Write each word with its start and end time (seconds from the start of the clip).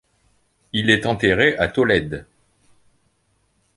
Il 0.73 0.89
est 0.89 1.05
enterré 1.05 1.55
à 1.57 1.67
Tolède. 1.67 2.25